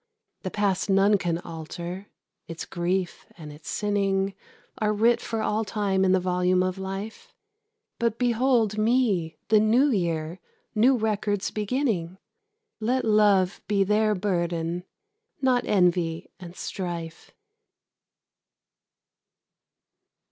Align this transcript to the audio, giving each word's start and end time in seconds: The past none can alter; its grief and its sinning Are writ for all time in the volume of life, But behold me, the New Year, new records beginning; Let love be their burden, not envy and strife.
The 0.41 0.49
past 0.49 0.89
none 0.89 1.19
can 1.19 1.37
alter; 1.37 2.07
its 2.47 2.65
grief 2.65 3.27
and 3.37 3.53
its 3.53 3.69
sinning 3.69 4.33
Are 4.79 4.91
writ 4.91 5.21
for 5.21 5.43
all 5.43 5.63
time 5.63 6.03
in 6.03 6.11
the 6.11 6.19
volume 6.19 6.63
of 6.63 6.79
life, 6.79 7.35
But 7.99 8.17
behold 8.17 8.79
me, 8.79 9.37
the 9.49 9.59
New 9.59 9.89
Year, 9.91 10.39
new 10.73 10.97
records 10.97 11.51
beginning; 11.51 12.17
Let 12.79 13.05
love 13.05 13.61
be 13.67 13.83
their 13.83 14.15
burden, 14.15 14.85
not 15.39 15.65
envy 15.67 16.31
and 16.39 16.55
strife. 16.55 17.29